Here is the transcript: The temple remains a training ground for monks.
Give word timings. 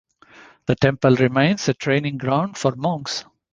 The 0.65 0.73
temple 0.73 1.15
remains 1.17 1.69
a 1.69 1.75
training 1.75 2.17
ground 2.17 2.57
for 2.57 2.75
monks. 2.75 3.23